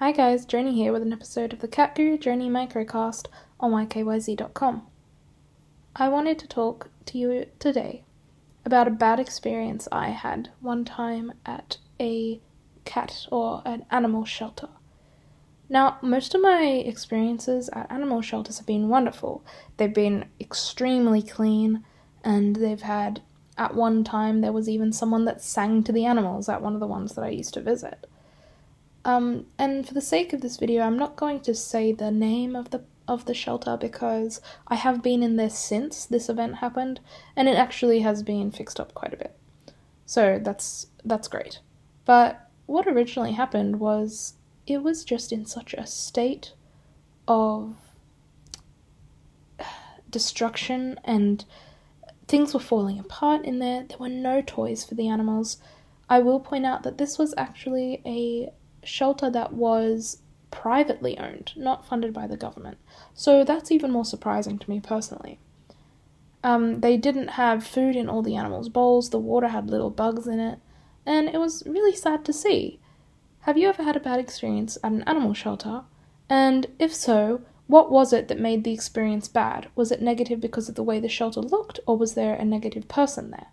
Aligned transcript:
Hi 0.00 0.10
guys, 0.10 0.44
Journey 0.44 0.74
here 0.74 0.92
with 0.92 1.02
an 1.02 1.12
episode 1.12 1.52
of 1.52 1.60
the 1.60 1.68
Cat 1.68 1.94
Guru 1.94 2.18
Journey 2.18 2.50
Microcast 2.50 3.28
on 3.60 3.70
ykyz.com. 3.70 4.82
I 5.94 6.08
wanted 6.08 6.36
to 6.40 6.48
talk 6.48 6.90
to 7.06 7.16
you 7.16 7.46
today 7.60 8.02
about 8.64 8.88
a 8.88 8.90
bad 8.90 9.20
experience 9.20 9.86
I 9.92 10.08
had 10.08 10.50
one 10.60 10.84
time 10.84 11.32
at 11.46 11.78
a 12.00 12.40
cat 12.84 13.28
or 13.30 13.62
an 13.64 13.86
animal 13.88 14.24
shelter. 14.24 14.68
Now, 15.68 15.98
most 16.02 16.34
of 16.34 16.42
my 16.42 16.64
experiences 16.64 17.70
at 17.72 17.90
animal 17.90 18.20
shelters 18.20 18.58
have 18.58 18.66
been 18.66 18.88
wonderful. 18.88 19.44
They've 19.76 19.94
been 19.94 20.24
extremely 20.40 21.22
clean, 21.22 21.84
and 22.24 22.56
they've 22.56 22.82
had, 22.82 23.22
at 23.56 23.76
one 23.76 24.02
time, 24.02 24.40
there 24.40 24.52
was 24.52 24.68
even 24.68 24.92
someone 24.92 25.24
that 25.26 25.40
sang 25.40 25.84
to 25.84 25.92
the 25.92 26.04
animals 26.04 26.48
at 26.48 26.62
one 26.62 26.74
of 26.74 26.80
the 26.80 26.88
ones 26.88 27.14
that 27.14 27.22
I 27.22 27.28
used 27.28 27.54
to 27.54 27.60
visit. 27.60 28.08
Um, 29.04 29.46
and 29.58 29.86
for 29.86 29.94
the 29.94 30.00
sake 30.00 30.32
of 30.32 30.40
this 30.40 30.56
video, 30.56 30.82
I'm 30.82 30.98
not 30.98 31.16
going 31.16 31.40
to 31.40 31.54
say 31.54 31.92
the 31.92 32.10
name 32.10 32.56
of 32.56 32.70
the 32.70 32.84
of 33.06 33.26
the 33.26 33.34
shelter 33.34 33.76
because 33.76 34.40
I 34.66 34.76
have 34.76 35.02
been 35.02 35.22
in 35.22 35.36
there 35.36 35.50
since 35.50 36.06
this 36.06 36.30
event 36.30 36.56
happened, 36.56 37.00
and 37.36 37.48
it 37.48 37.56
actually 37.56 38.00
has 38.00 38.22
been 38.22 38.50
fixed 38.50 38.80
up 38.80 38.94
quite 38.94 39.12
a 39.12 39.18
bit. 39.18 39.36
So 40.06 40.40
that's 40.42 40.86
that's 41.04 41.28
great. 41.28 41.60
But 42.04 42.48
what 42.66 42.86
originally 42.86 43.32
happened 43.32 43.78
was 43.78 44.34
it 44.66 44.82
was 44.82 45.04
just 45.04 45.32
in 45.32 45.44
such 45.44 45.74
a 45.74 45.86
state 45.86 46.54
of 47.28 47.76
destruction 50.10 50.98
and 51.04 51.44
things 52.28 52.54
were 52.54 52.60
falling 52.60 52.98
apart 52.98 53.44
in 53.44 53.58
there. 53.58 53.84
There 53.86 53.98
were 53.98 54.08
no 54.08 54.40
toys 54.40 54.84
for 54.84 54.94
the 54.94 55.08
animals. 55.08 55.58
I 56.08 56.20
will 56.20 56.40
point 56.40 56.64
out 56.64 56.82
that 56.84 56.98
this 56.98 57.18
was 57.18 57.34
actually 57.36 58.00
a 58.06 58.50
shelter 58.88 59.30
that 59.30 59.52
was 59.52 60.22
privately 60.50 61.18
owned, 61.18 61.52
not 61.56 61.84
funded 61.84 62.12
by 62.12 62.26
the 62.26 62.36
government. 62.36 62.78
So 63.12 63.44
that's 63.44 63.72
even 63.72 63.90
more 63.90 64.04
surprising 64.04 64.58
to 64.58 64.70
me 64.70 64.80
personally. 64.80 65.38
Um, 66.44 66.80
they 66.80 66.96
didn't 66.96 67.28
have 67.28 67.66
food 67.66 67.96
in 67.96 68.08
all 68.08 68.22
the 68.22 68.36
animals' 68.36 68.68
bowls, 68.68 69.10
the 69.10 69.18
water 69.18 69.48
had 69.48 69.70
little 69.70 69.90
bugs 69.90 70.26
in 70.26 70.38
it, 70.38 70.58
and 71.06 71.28
it 71.28 71.38
was 71.38 71.62
really 71.66 71.96
sad 71.96 72.24
to 72.26 72.32
see. 72.32 72.78
Have 73.40 73.58
you 73.58 73.68
ever 73.68 73.82
had 73.82 73.96
a 73.96 74.00
bad 74.00 74.20
experience 74.20 74.78
at 74.84 74.92
an 74.92 75.02
animal 75.02 75.34
shelter? 75.34 75.82
And 76.28 76.66
if 76.78 76.94
so, 76.94 77.42
what 77.66 77.90
was 77.90 78.12
it 78.12 78.28
that 78.28 78.38
made 78.38 78.64
the 78.64 78.72
experience 78.72 79.26
bad? 79.26 79.68
Was 79.74 79.90
it 79.90 80.02
negative 80.02 80.40
because 80.40 80.68
of 80.68 80.74
the 80.74 80.82
way 80.82 81.00
the 81.00 81.08
shelter 81.08 81.40
looked, 81.40 81.80
or 81.86 81.96
was 81.96 82.14
there 82.14 82.34
a 82.34 82.44
negative 82.44 82.88
person 82.88 83.30
there? 83.30 83.48